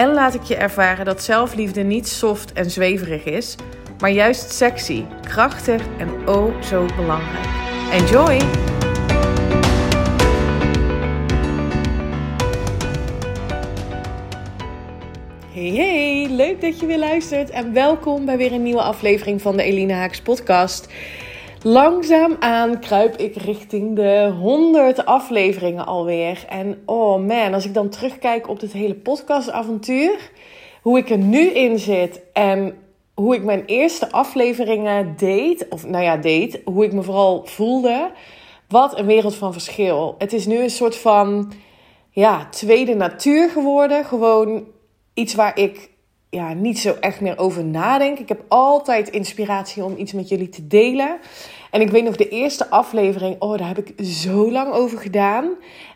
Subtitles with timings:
[0.00, 3.56] en laat ik je ervaren dat zelfliefde niet soft en zweverig is,
[3.98, 7.46] maar juist sexy, krachtig en oh zo belangrijk.
[7.92, 8.38] Enjoy!
[15.52, 19.56] Hey hey, leuk dat je weer luistert en welkom bij weer een nieuwe aflevering van
[19.56, 20.88] de Eline Haaks podcast.
[21.62, 26.44] Langzaamaan kruip ik richting de 100 afleveringen alweer.
[26.48, 30.30] En oh man, als ik dan terugkijk op dit hele podcastavontuur,
[30.82, 32.74] hoe ik er nu in zit en
[33.14, 38.10] hoe ik mijn eerste afleveringen deed, of nou ja, deed, hoe ik me vooral voelde.
[38.68, 40.14] Wat een wereld van verschil.
[40.18, 41.52] Het is nu een soort van
[42.10, 44.04] ja, tweede natuur geworden.
[44.04, 44.64] Gewoon
[45.14, 45.89] iets waar ik
[46.30, 48.18] ja, niet zo echt meer over nadenk.
[48.18, 51.18] Ik heb altijd inspiratie om iets met jullie te delen.
[51.70, 55.50] En ik weet nog de eerste aflevering, oh, daar heb ik zo lang over gedaan.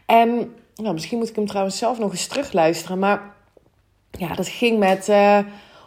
[0.06, 2.98] En nou, misschien moet ik hem trouwens zelf nog eens terugluisteren.
[2.98, 3.34] Maar
[4.10, 5.38] ja, dat ging met uh,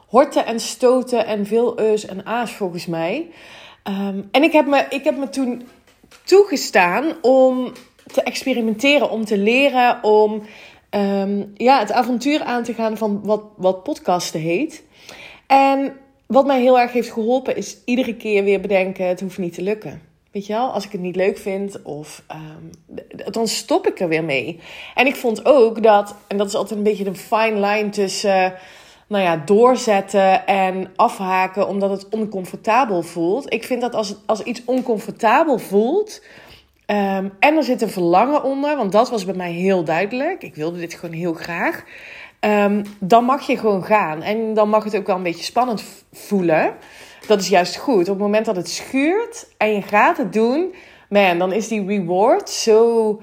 [0.08, 3.30] horten en stoten en veel eus en a's volgens mij.
[3.84, 5.68] Um, en ik heb, me, ik heb me toen
[6.24, 7.72] toegestaan om
[8.14, 10.42] te experimenteren, om te leren, om
[10.90, 14.84] um, ja, het avontuur aan te gaan van wat, wat podcasten heet.
[15.48, 19.54] En wat mij heel erg heeft geholpen is iedere keer weer bedenken: het hoeft niet
[19.54, 20.02] te lukken.
[20.32, 22.70] Weet je wel, als ik het niet leuk vind, of, um,
[23.32, 24.60] dan stop ik er weer mee.
[24.96, 28.54] En ik vond ook dat, en dat is altijd een beetje een fine line tussen,
[29.08, 33.54] nou ja, doorzetten en afhaken omdat het oncomfortabel voelt.
[33.54, 36.22] Ik vind dat als, als iets oncomfortabel voelt,
[36.92, 40.44] um, en er zit een verlangen onder, want dat was bij mij heel duidelijk.
[40.44, 41.84] Ik wilde dit gewoon heel graag.
[42.40, 44.22] Um, dan mag je gewoon gaan.
[44.22, 46.74] En dan mag het ook wel een beetje spannend voelen.
[47.28, 48.02] Dat is juist goed.
[48.02, 50.74] Op het moment dat het schuurt en je gaat het doen,
[51.10, 53.22] man, dan is die reward zo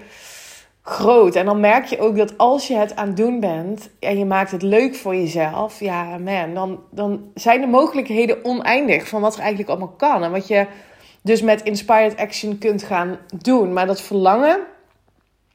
[0.83, 1.35] groot.
[1.35, 4.25] En dan merk je ook dat als je het aan het doen bent en je
[4.25, 9.35] maakt het leuk voor jezelf, ja, man, dan, dan zijn de mogelijkheden oneindig van wat
[9.35, 10.23] er eigenlijk allemaal kan.
[10.23, 10.67] En wat je
[11.25, 13.73] dus met inspired action kunt gaan doen.
[13.73, 14.61] Maar dat verlangen,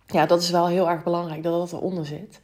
[0.08, 2.40] ja, dat is wel heel erg belangrijk dat dat eronder zit.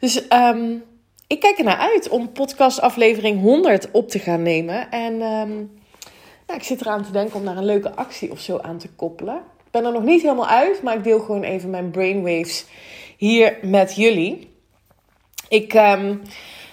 [0.00, 0.82] Dus um,
[1.26, 4.90] ik kijk er naar uit om podcast aflevering 100 op te gaan nemen.
[4.90, 5.70] En um,
[6.46, 8.88] nou, ik zit eraan te denken om naar een leuke actie of zo aan te
[8.88, 9.36] koppelen.
[9.36, 12.66] Ik ben er nog niet helemaal uit, maar ik deel gewoon even mijn brainwaves
[13.16, 14.50] hier met jullie.
[15.48, 16.22] Ik um,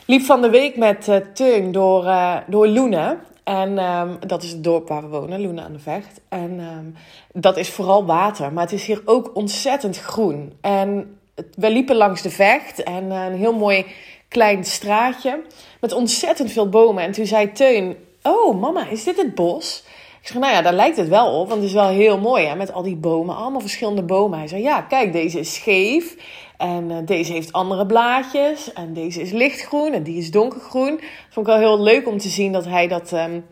[0.06, 3.20] liep van de week met uh, Teun door, uh, door Loenen.
[3.52, 6.22] En um, dat is het dorp waar we wonen, Loenen aan de Vecht.
[6.30, 6.96] En um,
[7.34, 10.54] dat is vooral water, maar het is hier ook ontzettend groen.
[10.62, 11.18] En
[11.56, 13.86] we liepen langs de Vecht en uh, een heel mooi
[14.28, 15.42] klein straatje
[15.80, 17.04] met ontzettend veel bomen.
[17.04, 19.84] En toen zei Teun, oh mama, is dit het bos?
[20.22, 22.46] Ik zeg, nou ja, daar lijkt het wel op, want het is wel heel mooi
[22.46, 24.40] hè, met al die bomen, allemaal verschillende bomen.
[24.40, 26.16] Hij zei, ja, kijk, deze is scheef
[26.58, 31.02] en uh, deze heeft andere blaadjes en deze is lichtgroen en die is donkergroen.
[31.30, 33.46] Vond ik wel heel leuk om te zien dat hij dat, um,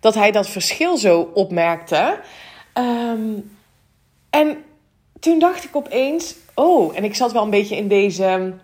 [0.00, 2.20] dat, hij dat verschil zo opmerkte.
[2.74, 3.56] Um,
[4.30, 4.64] en
[5.20, 8.54] toen dacht ik opeens, oh, en ik zat wel een beetje in deze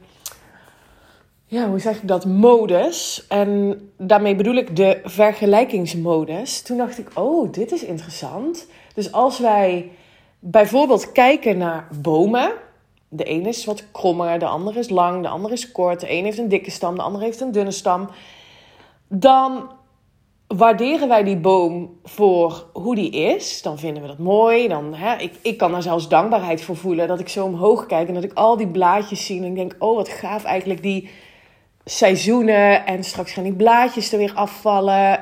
[1.53, 3.25] ja, hoe zeg ik dat, modus.
[3.29, 6.63] En daarmee bedoel ik de vergelijkingsmodus.
[6.63, 8.67] Toen dacht ik, oh, dit is interessant.
[8.95, 9.91] Dus als wij
[10.39, 12.53] bijvoorbeeld kijken naar bomen.
[13.09, 16.01] De ene is wat krommer, de andere is lang, de andere is kort.
[16.01, 18.09] De ene heeft een dikke stam, de andere heeft een dunne stam.
[19.09, 19.71] Dan
[20.47, 23.63] waarderen wij die boom voor hoe die is.
[23.63, 24.69] Dan vinden we dat mooi.
[24.69, 27.09] Dan, hè, ik, ik kan daar zelfs dankbaarheid voor voelen.
[27.09, 29.39] Dat ik zo omhoog kijk en dat ik al die blaadjes zie.
[29.39, 31.11] En ik denk, oh wat gaaf eigenlijk die
[31.85, 35.21] seizoenen en straks gaan die blaadjes er weer afvallen.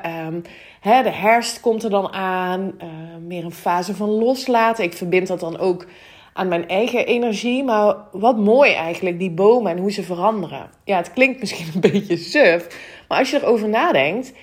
[0.81, 2.73] Hè, de herfst komt er dan aan.
[2.83, 2.87] Uh,
[3.27, 4.83] meer een fase van loslaten.
[4.83, 5.85] Ik verbind dat dan ook
[6.33, 7.63] aan mijn eigen energie.
[7.63, 10.69] Maar wat mooi eigenlijk, die bomen en hoe ze veranderen.
[10.83, 12.67] Ja, het klinkt misschien een beetje suf.
[13.07, 14.33] Maar als je erover nadenkt.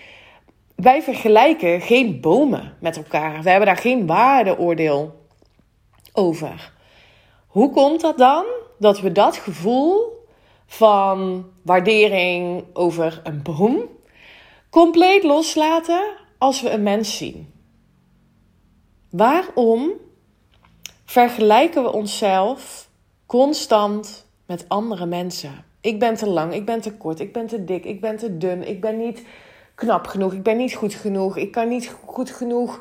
[0.76, 3.42] Wij vergelijken geen bomen met elkaar.
[3.42, 5.26] We hebben daar geen waardeoordeel
[6.12, 6.72] over.
[7.46, 8.44] Hoe komt dat dan
[8.78, 10.17] dat we dat gevoel
[10.68, 13.88] van waardering over een boom
[14.70, 17.52] compleet loslaten als we een mens zien.
[19.10, 19.90] Waarom
[21.04, 22.88] vergelijken we onszelf
[23.26, 25.64] constant met andere mensen?
[25.80, 28.36] Ik ben te lang, ik ben te kort, ik ben te dik, ik ben te
[28.36, 29.24] dun, ik ben niet
[29.74, 32.80] knap genoeg, ik ben niet goed genoeg, ik kan niet goed genoeg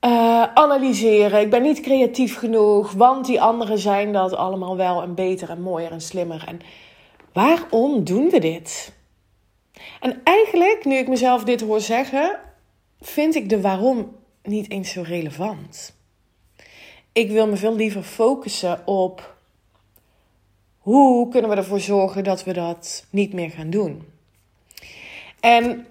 [0.00, 5.14] uh, analyseren, ik ben niet creatief genoeg, want die anderen zijn dat allemaal wel en
[5.14, 6.44] beter en mooier en slimmer.
[6.46, 6.60] En
[7.32, 8.92] waarom doen we dit?
[10.00, 12.38] En eigenlijk, nu ik mezelf dit hoor zeggen,
[13.00, 15.94] vind ik de waarom niet eens zo relevant.
[17.12, 19.36] Ik wil me veel liever focussen op
[20.78, 24.02] hoe kunnen we ervoor zorgen dat we dat niet meer gaan doen.
[25.40, 25.86] En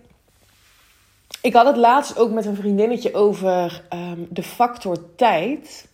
[1.45, 5.87] ik had het laatst ook met een vriendinnetje over ehm, de factor tijd.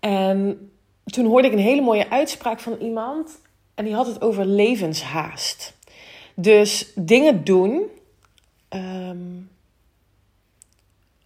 [0.00, 0.70] En
[1.04, 3.40] toen hoorde ik een hele mooie uitspraak van iemand.
[3.74, 5.76] En die had het over levenshaast.
[6.34, 7.82] Dus dingen doen.
[8.70, 9.50] Um,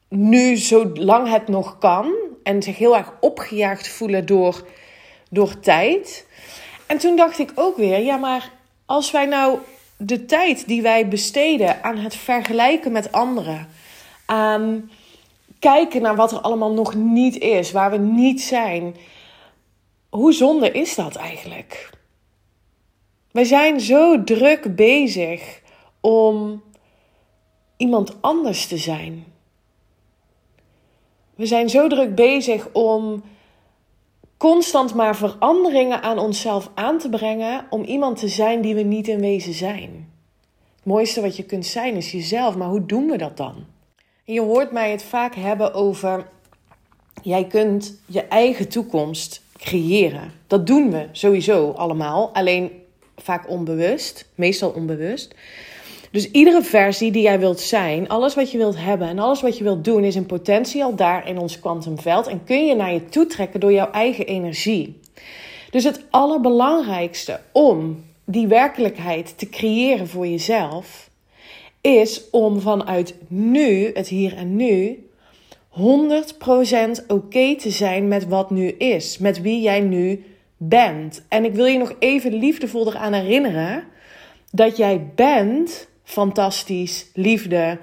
[0.09, 2.15] nu, zolang het nog kan.
[2.43, 4.67] En zich heel erg opgejaagd voelen door,
[5.31, 6.27] door tijd.
[6.87, 8.53] En toen dacht ik ook weer, ja, maar
[8.87, 9.59] als wij nou
[10.05, 13.69] de tijd die wij besteden aan het vergelijken met anderen,
[14.27, 14.91] aan
[15.59, 18.97] kijken naar wat er allemaal nog niet is, waar we niet zijn,
[20.09, 21.91] hoe zonde is dat eigenlijk?
[23.31, 25.61] Wij zijn zo druk bezig
[26.01, 26.63] om
[27.77, 29.25] iemand anders te zijn.
[31.35, 33.23] We zijn zo druk bezig om
[34.43, 39.09] constant maar veranderingen aan onszelf aan te brengen om iemand te zijn die we niet
[39.09, 40.13] in wezen zijn.
[40.77, 43.65] Het mooiste wat je kunt zijn is jezelf, maar hoe doen we dat dan?
[44.25, 46.29] Je hoort mij het vaak hebben over
[47.23, 50.33] jij kunt je eigen toekomst creëren.
[50.47, 52.71] Dat doen we sowieso allemaal, alleen
[53.17, 55.35] vaak onbewust, meestal onbewust.
[56.13, 59.59] Dus iedere versie die jij wilt zijn, alles wat je wilt hebben en alles wat
[59.59, 62.93] je wilt doen, is in potentie al daar in ons kwantumveld en kun je naar
[62.93, 65.01] je toe trekken door jouw eigen energie.
[65.71, 71.11] Dus het allerbelangrijkste om die werkelijkheid te creëren voor jezelf,
[71.81, 75.07] is om vanuit nu, het hier en nu,
[75.71, 75.81] 100%
[77.07, 80.25] oké te zijn met wat nu is, met wie jij nu
[80.57, 81.25] bent.
[81.29, 83.85] En ik wil je nog even liefdevol eraan herinneren
[84.51, 87.79] dat jij bent fantastisch, liefde,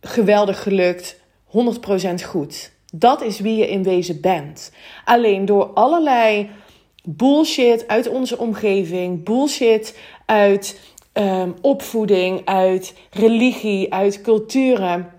[0.00, 1.16] geweldig gelukt,
[1.46, 2.70] 100% goed.
[2.92, 4.72] Dat is wie je in wezen bent.
[5.04, 6.50] Alleen door allerlei
[7.04, 10.80] bullshit uit onze omgeving, bullshit uit
[11.12, 15.12] um, opvoeding, uit religie, uit culturen.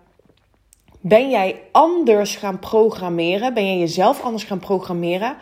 [1.02, 3.54] Ben jij anders gaan programmeren?
[3.54, 5.38] Ben jij jezelf anders gaan programmeren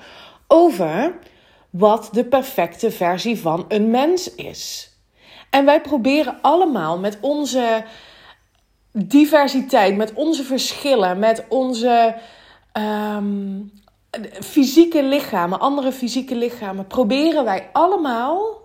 [0.48, 1.20] over
[1.70, 4.94] wat de perfecte versie van een mens is?
[5.50, 7.84] En wij proberen allemaal met onze
[8.92, 12.16] diversiteit, met onze verschillen, met onze
[12.72, 13.62] ehm,
[14.44, 18.58] fysieke lichamen, andere fysieke lichamen, proberen wij allemaal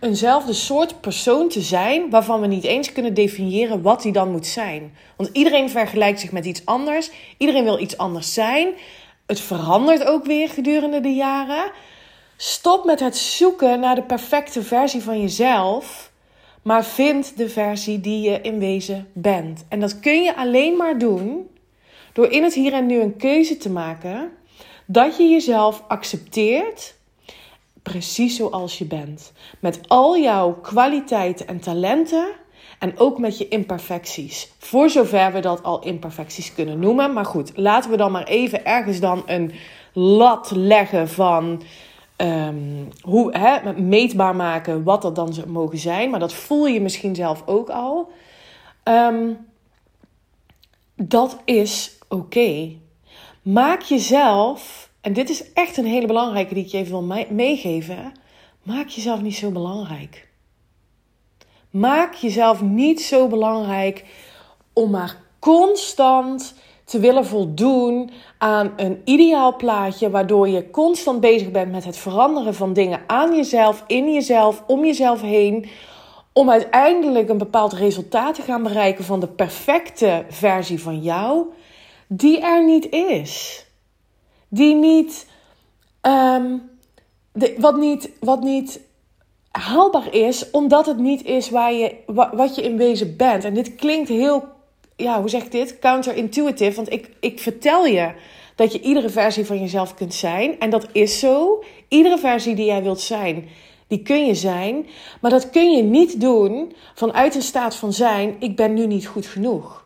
[0.00, 4.46] eenzelfde soort persoon te zijn waarvan we niet eens kunnen definiëren wat die dan moet
[4.46, 4.94] zijn.
[5.16, 8.68] Want iedereen vergelijkt zich met iets anders, iedereen wil iets anders zijn.
[9.26, 11.72] Het verandert ook weer gedurende de jaren.
[12.36, 16.09] Stop met het zoeken naar de perfecte versie van jezelf
[16.62, 19.64] maar vind de versie die je in wezen bent.
[19.68, 21.48] En dat kun je alleen maar doen
[22.12, 24.30] door in het hier en nu een keuze te maken
[24.86, 26.94] dat je jezelf accepteert
[27.82, 29.32] precies zoals je bent.
[29.60, 32.28] Met al jouw kwaliteiten en talenten
[32.78, 34.52] en ook met je imperfecties.
[34.58, 37.12] Voor zover we dat al imperfecties kunnen noemen.
[37.12, 39.52] Maar goed, laten we dan maar even ergens dan een
[39.92, 41.62] lat leggen van
[42.20, 46.10] um, hoe, hè, meetbaar maken wat dat dan mogen zijn.
[46.10, 48.10] Maar dat voel je misschien zelf ook al.
[48.84, 49.48] Um,
[50.94, 52.72] dat is oké.
[53.42, 58.12] Maak jezelf, en dit is echt een hele belangrijke die ik je even wil meegeven.
[58.62, 60.28] Maak jezelf niet zo belangrijk.
[61.70, 64.04] Maak jezelf niet zo belangrijk
[64.72, 66.54] om maar constant
[66.90, 72.54] te willen voldoen aan een ideaal plaatje, waardoor je constant bezig bent met het veranderen
[72.54, 75.68] van dingen aan jezelf, in jezelf, om jezelf heen,
[76.32, 81.46] om uiteindelijk een bepaald resultaat te gaan bereiken van de perfecte versie van jou,
[82.06, 83.64] die er niet is.
[84.48, 85.26] Die niet,
[87.32, 88.80] de, wat niet, wat niet
[89.50, 91.96] haalbaar is, omdat het niet is waar je,
[92.32, 93.44] wat je in wezen bent.
[93.44, 94.58] En dit klinkt heel
[95.00, 95.78] ja, hoe zeg ik dit?
[95.78, 96.76] Counterintuitive.
[96.76, 98.12] Want ik, ik vertel je
[98.54, 100.58] dat je iedere versie van jezelf kunt zijn.
[100.58, 101.62] En dat is zo.
[101.88, 103.48] Iedere versie die jij wilt zijn,
[103.86, 104.86] die kun je zijn.
[105.20, 109.06] Maar dat kun je niet doen vanuit een staat van zijn: ik ben nu niet
[109.06, 109.84] goed genoeg.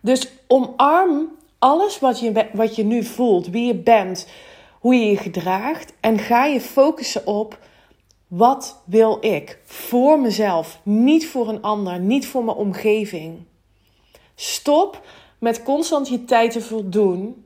[0.00, 4.28] Dus omarm alles wat je, wat je nu voelt, wie je bent,
[4.80, 5.92] hoe je je gedraagt.
[6.00, 7.58] En ga je focussen op
[8.26, 13.44] Wat wil ik voor mezelf, niet voor een ander, niet voor mijn omgeving?
[14.36, 15.02] Stop
[15.38, 17.44] met constant je tijd te voldoen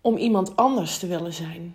[0.00, 1.74] om iemand anders te willen zijn.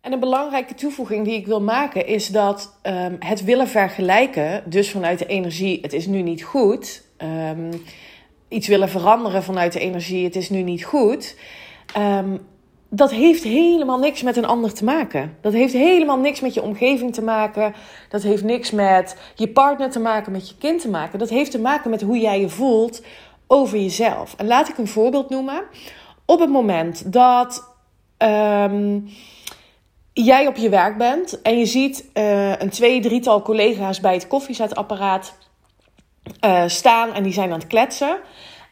[0.00, 4.90] En een belangrijke toevoeging die ik wil maken is dat um, het willen vergelijken, dus
[4.90, 7.82] vanuit de energie, het is nu niet goed, um,
[8.48, 11.36] iets willen veranderen vanuit de energie, het is nu niet goed,
[11.98, 12.46] um,
[12.96, 15.36] dat heeft helemaal niks met een ander te maken.
[15.40, 17.74] Dat heeft helemaal niks met je omgeving te maken.
[18.08, 21.18] Dat heeft niks met je partner te maken, met je kind te maken.
[21.18, 23.02] Dat heeft te maken met hoe jij je voelt
[23.46, 24.34] over jezelf.
[24.36, 25.62] En laat ik een voorbeeld noemen.
[26.26, 27.68] Op het moment dat
[28.18, 29.08] um,
[30.12, 34.26] jij op je werk bent en je ziet uh, een twee, drietal collega's bij het
[34.26, 35.34] koffiezetapparaat
[36.44, 38.16] uh, staan en die zijn aan het kletsen.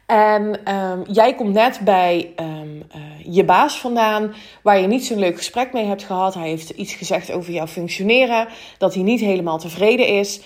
[0.07, 5.19] En um, jij komt net bij um, uh, je baas vandaan, waar je niet zo'n
[5.19, 6.35] leuk gesprek mee hebt gehad.
[6.35, 8.49] Hij heeft iets gezegd over jouw functioneren,
[8.79, 10.41] dat hij niet helemaal tevreden is.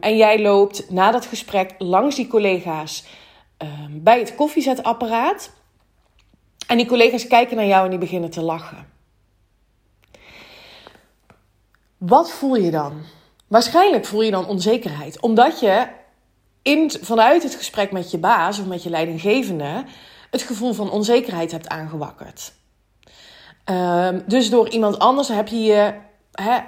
[0.00, 3.04] En jij loopt na dat gesprek langs die collega's
[3.90, 5.50] bij het koffiezetapparaat.
[6.66, 8.86] En die collega's kijken naar jou en die beginnen te lachen.
[11.98, 12.92] Wat voel je dan?
[13.46, 15.86] Waarschijnlijk voel je dan onzekerheid, omdat je
[16.62, 19.84] in, vanuit het gesprek met je baas of met je leidinggevende
[20.30, 22.52] het gevoel van onzekerheid hebt aangewakkerd.
[23.64, 25.94] Um, dus door iemand anders heb je je,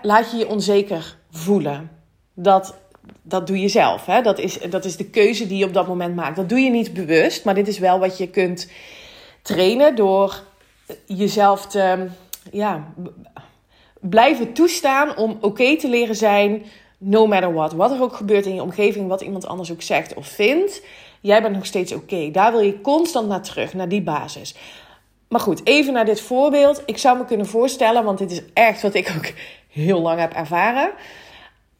[0.02, 1.90] laat je je onzeker voelen.
[2.34, 2.74] Dat,
[3.22, 4.06] dat doe je zelf.
[4.06, 4.22] Hè?
[4.22, 6.36] Dat, is, dat is de keuze die je op dat moment maakt.
[6.36, 8.68] Dat doe je niet bewust, maar dit is wel wat je kunt
[9.42, 10.42] trainen door
[11.06, 12.06] jezelf te
[12.52, 12.92] ja,
[14.00, 16.64] blijven toestaan om oké te leren zijn
[16.98, 17.72] no matter what.
[17.72, 20.82] Wat er ook gebeurt in je omgeving, wat iemand anders ook zegt of vindt.
[21.20, 22.30] Jij bent nog steeds oké.
[22.30, 24.54] Daar wil je constant naar terug, naar die basis.
[25.28, 26.82] Maar goed, even naar dit voorbeeld.
[26.86, 29.32] Ik zou me kunnen voorstellen, want dit is echt wat ik ook
[29.82, 30.90] heel lang heb ervaren.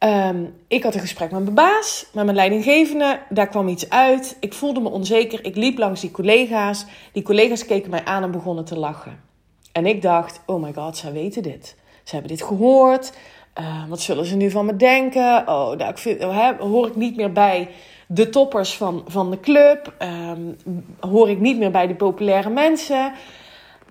[0.05, 3.19] Um, ik had een gesprek met mijn baas, met mijn leidinggevende.
[3.29, 4.37] Daar kwam iets uit.
[4.39, 5.45] Ik voelde me onzeker.
[5.45, 6.85] Ik liep langs die collega's.
[7.11, 9.23] Die collega's keken mij aan en begonnen te lachen.
[9.71, 11.75] En ik dacht: oh my god, zij weten dit.
[12.03, 13.13] Ze hebben dit gehoord.
[13.59, 15.47] Uh, wat zullen ze nu van me denken?
[15.47, 17.69] Oh, daar oh, hoor ik niet meer bij
[18.07, 19.93] de toppers van, van de club.
[19.99, 20.57] Um,
[20.99, 23.13] hoor ik niet meer bij de populaire mensen.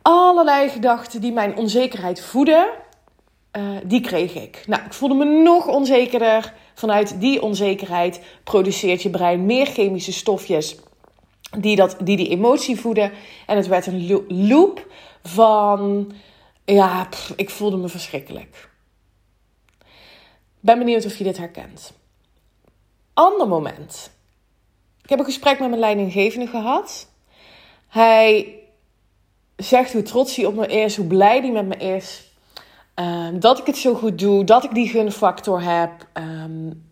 [0.02, 2.66] Allerlei gedachten die mijn onzekerheid voeden,
[3.56, 4.64] uh, die kreeg ik.
[4.66, 6.52] Nou, ik voelde me nog onzekerder.
[6.75, 10.76] Vanuit die onzekerheid produceert je brein meer chemische stofjes
[11.58, 13.12] die dat, die, die emotie voeden.
[13.46, 14.87] En het werd een loop
[15.23, 16.12] van,
[16.64, 18.68] ja, ik voelde me verschrikkelijk.
[20.61, 21.92] Ben benieuwd of je dit herkent.
[23.14, 24.11] Ander moment.
[25.02, 27.08] Ik heb een gesprek met mijn leidinggevende gehad.
[27.88, 28.58] Hij
[29.56, 32.32] zegt hoe trots hij op me is, hoe blij hij met me is.
[32.95, 35.91] Um, dat ik het zo goed doe, dat ik die gunfactor heb.
[36.15, 36.87] Um,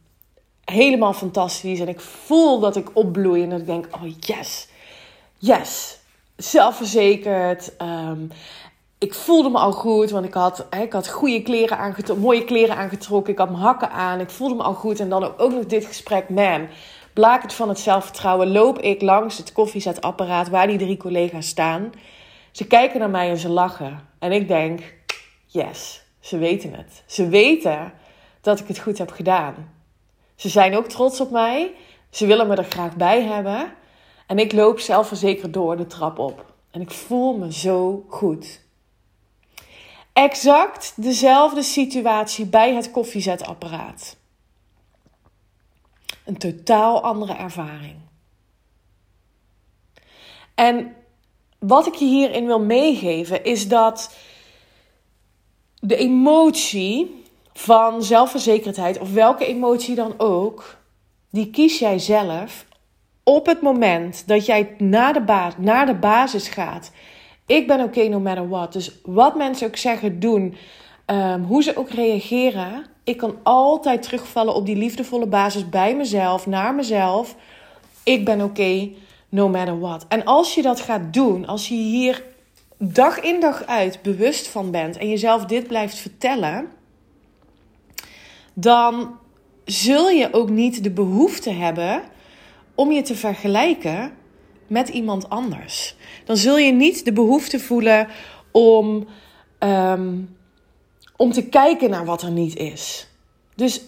[0.65, 1.81] helemaal fantastisch.
[1.81, 4.69] En ik voel dat ik opbloei en dat ik denk, oh yes,
[5.39, 5.99] yes.
[6.37, 7.73] Zelfverzekerd.
[7.83, 8.31] Um,
[8.99, 13.33] ik voelde me al goed, want ik had, ik had goede kleren mooie kleren aangetrokken.
[13.33, 14.21] Ik had mijn hakken aan.
[14.21, 15.01] Ik voelde me al goed.
[15.01, 16.29] En dan ook nog dit gesprek.
[16.29, 16.69] Man,
[17.13, 21.93] blakend van het zelfvertrouwen loop ik langs het koffiezetapparaat waar die drie collega's staan.
[22.51, 24.01] Ze kijken naar mij en ze lachen.
[24.19, 24.95] En ik denk,
[25.53, 27.03] yes, ze weten het.
[27.07, 27.93] Ze weten
[28.41, 29.73] dat ik het goed heb gedaan.
[30.35, 31.75] Ze zijn ook trots op mij.
[32.11, 33.75] Ze willen me er graag bij hebben.
[34.27, 36.55] En ik loop zelfverzekerd door de trap op.
[36.71, 38.61] En ik voel me zo goed.
[40.13, 44.17] Exact dezelfde situatie bij het koffiezetapparaat.
[46.25, 47.97] Een totaal andere ervaring.
[50.55, 50.97] En
[51.59, 54.17] wat ik je hierin wil meegeven is dat
[55.83, 60.77] de emotie van zelfverzekerdheid, of welke emotie dan ook,
[61.31, 62.67] die kies jij zelf
[63.23, 66.91] op het moment dat jij naar de, naar de basis gaat
[67.47, 68.73] ik ben oké okay no matter what.
[68.73, 70.55] Dus wat mensen ook zeggen, doen,
[71.07, 72.85] um, hoe ze ook reageren.
[73.05, 77.37] Ik kan altijd terugvallen op die liefdevolle basis bij mezelf, naar mezelf.
[78.03, 78.97] Ik ben oké okay,
[79.29, 80.07] no matter what.
[80.09, 82.23] En als je dat gaat doen, als je hier
[82.91, 86.69] dag in dag uit bewust van bent en jezelf dit blijft vertellen,
[88.55, 89.19] dan
[89.65, 92.03] zul je ook niet de behoefte hebben
[92.75, 94.13] om je te vergelijken
[94.67, 95.97] met iemand anders.
[96.25, 98.09] Dan zul je niet de behoefte voelen
[98.51, 99.07] om,
[99.59, 100.37] um,
[101.17, 103.07] om te kijken naar wat er niet is.
[103.55, 103.81] Dus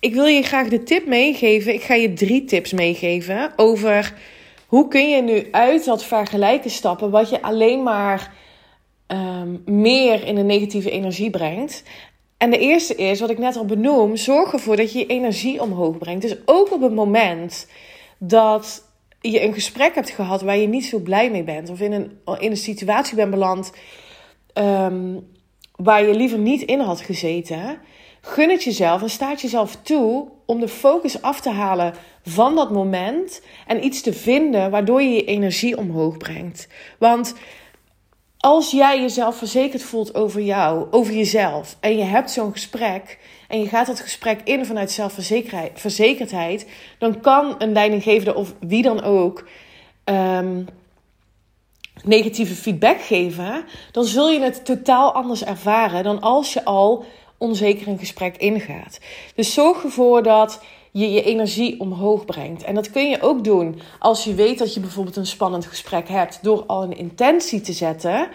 [0.00, 1.74] ik wil je graag de tip meegeven.
[1.74, 4.14] Ik ga je drie tips meegeven over
[4.70, 8.34] hoe kun je nu uit dat vergelijken stappen, wat je alleen maar
[9.06, 11.82] um, meer in een negatieve energie brengt.
[12.36, 15.60] En de eerste is, wat ik net al benoem, zorg ervoor dat je je energie
[15.60, 16.22] omhoog brengt.
[16.22, 17.68] Dus ook op het moment
[18.18, 18.84] dat
[19.20, 22.18] je een gesprek hebt gehad waar je niet zo blij mee bent, of in een,
[22.38, 23.72] in een situatie bent beland
[24.52, 25.14] ehm,
[25.76, 27.78] waar je liever niet in had gezeten,
[28.20, 32.70] gun het jezelf en staat jezelf toe om de focus af te halen van dat
[32.70, 36.68] moment en iets te vinden waardoor je je energie omhoog brengt.
[36.98, 37.34] Want
[38.38, 43.60] als jij jezelf verzekerd voelt over jou, over jezelf, en je hebt zo'n gesprek en
[43.60, 46.66] je gaat dat gesprek in vanuit zelfverzekerdheid,
[46.98, 49.48] dan kan een leidinggevende of wie dan ook
[50.04, 50.66] um,
[52.04, 57.04] negatieve feedback geven, dan zul je het totaal anders ervaren dan als je al
[57.40, 59.00] onzeker een gesprek ingaat.
[59.34, 62.62] Dus zorg ervoor dat je je energie omhoog brengt.
[62.62, 66.08] En dat kun je ook doen als je weet dat je bijvoorbeeld een spannend gesprek
[66.08, 68.28] hebt, door al een intentie te zetten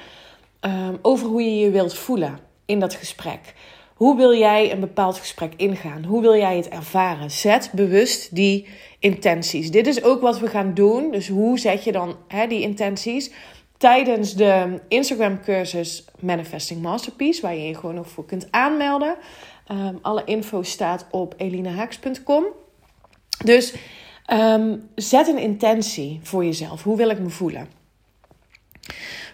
[0.62, 3.54] um, over hoe je je wilt voelen in dat gesprek.
[3.96, 6.04] Hoe wil jij een bepaald gesprek ingaan?
[6.04, 7.32] Hoe wil jij het ervaren?
[7.32, 8.68] Zet bewust die
[9.00, 9.72] intenties.
[9.72, 11.12] Dit is ook wat we gaan doen.
[11.12, 13.32] Dus hoe zet je dan hè, die intenties?
[13.78, 19.16] Tijdens de Instagram cursus Manifesting Masterpiece, waar je je gewoon nog voor kunt aanmelden.
[19.72, 22.46] Um, alle info staat op elinahaaks.com.
[23.44, 23.74] Dus
[24.34, 26.84] um, zet een intentie voor jezelf.
[26.84, 27.68] Hoe wil ik me voelen?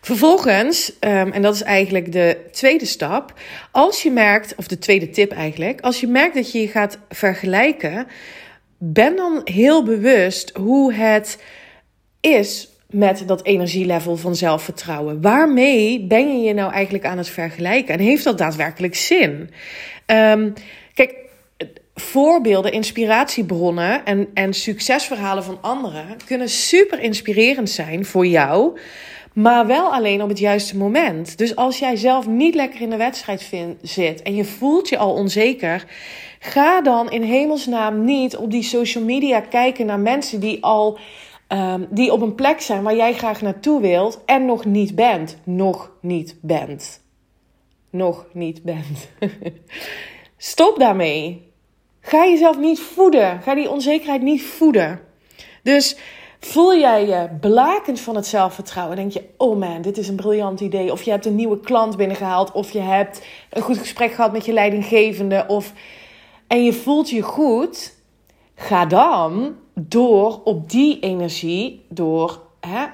[0.02, 3.34] Vervolgens, um, en dat is eigenlijk de tweede stap,
[3.72, 6.98] als je merkt, of de tweede tip eigenlijk, als je merkt dat je je gaat
[7.10, 8.08] vergelijken,
[8.78, 11.44] ben dan heel bewust hoe het
[12.20, 15.22] is met dat energielevel van zelfvertrouwen.
[15.22, 17.94] Waarmee ben je je nou eigenlijk aan het vergelijken?
[17.94, 19.50] En heeft dat daadwerkelijk zin?
[20.06, 20.54] Um,
[20.94, 21.16] kijk,
[21.96, 28.80] voorbeelden, inspiratiebronnen en, en succesverhalen van anderen kunnen super inspirerend zijn voor jou.
[29.34, 31.38] Maar wel alleen op het juiste moment.
[31.38, 33.50] Dus als jij zelf niet lekker in de wedstrijd
[33.82, 35.86] zit en je voelt je al onzeker,
[36.40, 41.00] ga dan in hemelsnaam niet op die social media kijken naar mensen die al
[41.54, 45.38] um, die op een plek zijn waar jij graag naartoe wilt en nog niet bent.
[45.44, 47.02] Nog niet bent.
[47.90, 49.10] Nog niet bent.
[50.38, 51.52] Stop daarmee.
[52.02, 53.42] Ga jezelf niet voeden.
[53.42, 55.00] Ga die onzekerheid niet voeden.
[55.64, 55.98] Dus
[56.40, 58.96] voel jij je blakend van het zelfvertrouwen.
[58.96, 60.92] Denk je, oh man, dit is een briljant idee.
[60.92, 62.52] Of je hebt een nieuwe klant binnengehaald.
[62.52, 65.46] Of je hebt een goed gesprek gehad met je leidinggevende.
[65.48, 65.74] Of,
[66.48, 67.94] en je voelt je goed.
[68.56, 72.86] Ga dan door op die energie, door hè,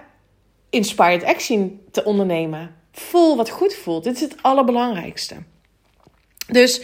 [0.69, 2.75] inspired action te ondernemen.
[2.91, 4.03] Voel wat goed voelt.
[4.03, 5.35] Dit is het allerbelangrijkste.
[6.47, 6.81] Dus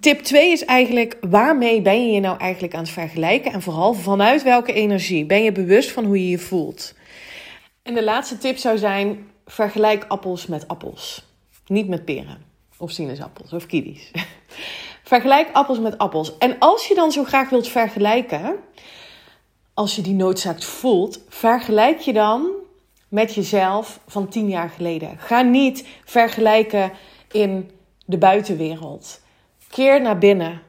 [0.00, 3.52] tip 2 is eigenlijk: waarmee ben je je nou eigenlijk aan het vergelijken?
[3.52, 5.24] En vooral vanuit welke energie?
[5.26, 6.94] Ben je bewust van hoe je je voelt?
[7.82, 11.24] En de laatste tip zou zijn: vergelijk appels met appels.
[11.66, 12.44] Niet met peren
[12.78, 14.10] of sinaasappels of kiddies.
[15.06, 16.38] vergelijk appels met appels.
[16.38, 18.56] En als je dan zo graag wilt vergelijken,
[19.74, 22.48] als je die noodzaak voelt, vergelijk je dan
[23.08, 25.18] met jezelf van 10 jaar geleden.
[25.18, 26.92] Ga niet vergelijken
[27.32, 27.70] in
[28.04, 29.20] de buitenwereld.
[29.70, 30.62] Keer naar binnen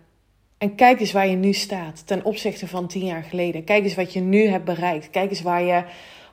[0.57, 3.63] en kijk eens waar je nu staat ten opzichte van tien jaar geleden.
[3.63, 5.09] Kijk eens wat je nu hebt bereikt.
[5.09, 5.83] Kijk eens waar je,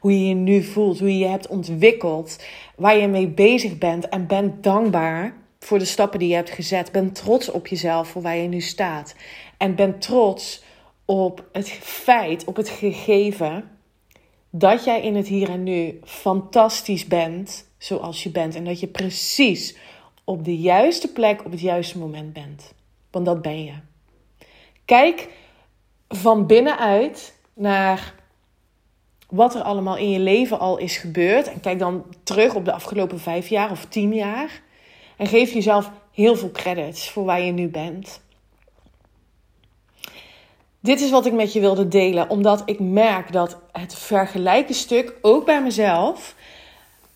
[0.00, 2.44] hoe je je nu voelt, hoe je je hebt ontwikkeld,
[2.76, 4.08] waar je mee bezig bent.
[4.08, 6.92] En ben dankbaar voor de stappen die je hebt gezet.
[6.92, 9.14] Ben trots op jezelf voor waar je nu staat.
[9.56, 10.62] En ben trots
[11.04, 13.70] op het feit, op het gegeven
[14.50, 18.54] dat jij in het hier en nu fantastisch bent zoals je bent.
[18.54, 19.76] En dat je precies
[20.24, 22.74] op de juiste plek op het juiste moment bent.
[23.10, 23.74] Want dat ben je.
[24.84, 25.28] Kijk
[26.08, 28.14] van binnenuit naar
[29.28, 31.48] wat er allemaal in je leven al is gebeurd.
[31.48, 34.62] En kijk dan terug op de afgelopen vijf jaar of tien jaar.
[35.16, 38.20] En geef jezelf heel veel credits voor waar je nu bent.
[40.80, 45.14] Dit is wat ik met je wilde delen, omdat ik merk dat het vergelijken stuk,
[45.20, 46.34] ook bij mezelf,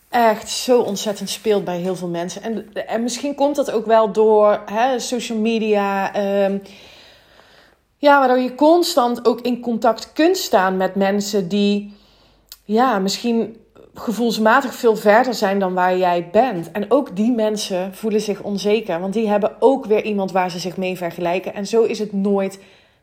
[0.08, 2.42] echt zo ontzettend speelt bij heel veel mensen.
[2.42, 6.16] En, en misschien komt dat ook wel door hè, social media.
[6.44, 6.62] Um,
[7.96, 11.96] ja, waardoor je constant ook in contact kunt staan met mensen die
[12.64, 13.56] ja, misschien
[13.98, 16.70] gevoelsmatig veel verder zijn dan waar jij bent.
[16.70, 20.58] En ook die mensen voelen zich onzeker, want die hebben ook weer iemand waar ze
[20.58, 21.54] zich mee vergelijken.
[21.54, 22.58] En zo is het nooit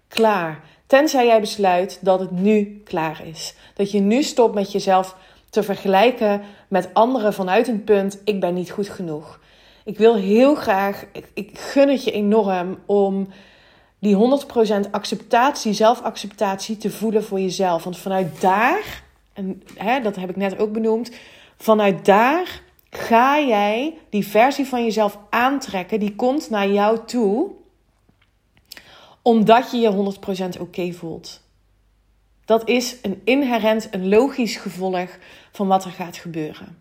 [0.07, 0.59] klaar.
[0.87, 3.55] Tenzij jij besluit dat het nu klaar is.
[3.73, 5.15] Dat je nu stopt met jezelf
[5.49, 9.39] te vergelijken met anderen vanuit een punt: ik ben niet goed genoeg.
[9.83, 13.27] Ik wil heel graag, ik, ik gun het je enorm om
[13.99, 14.15] die
[14.87, 17.83] 100% acceptatie, zelfacceptatie te voelen voor jezelf.
[17.83, 19.03] Want vanuit daar,
[19.35, 21.11] en hè, dat heb ik net ook benoemd,
[21.57, 25.99] vanuit daar ga jij die versie van jezelf aantrekken.
[25.99, 27.51] Die komt naar jou toe
[29.21, 30.13] omdat je je
[30.57, 31.41] 100% oké voelt.
[32.45, 35.09] Dat is een inherent, een logisch gevolg
[35.51, 36.77] van wat er gaat gebeuren.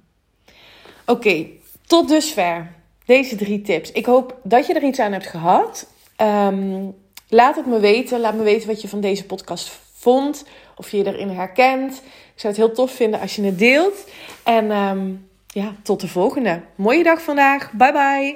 [1.06, 1.46] Oké,
[1.86, 3.92] tot dusver deze drie tips.
[3.92, 5.86] Ik hoop dat je er iets aan hebt gehad.
[6.16, 6.90] Ehm,
[7.28, 8.20] laat het me weten.
[8.20, 10.44] Laat me weten wat je van deze podcast vond.
[10.76, 12.02] Of je je erin herkent.
[12.34, 14.08] Ik zou het heel tof vinden als je het deelt.
[14.42, 15.12] En ehm,
[15.46, 16.60] ja, tot de volgende.
[16.74, 17.72] Mooie dag vandaag.
[17.72, 18.32] Bye bye.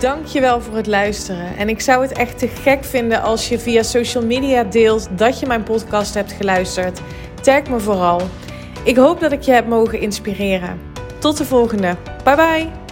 [0.00, 1.56] Dankjewel voor het luisteren.
[1.56, 5.40] En ik zou het echt te gek vinden als je via social media deelt dat
[5.40, 7.00] je mijn podcast hebt geluisterd.
[7.42, 8.20] Tag me vooral.
[8.84, 10.80] Ik hoop dat ik je heb mogen inspireren.
[11.18, 11.96] Tot de volgende.
[12.24, 12.85] Bye bye.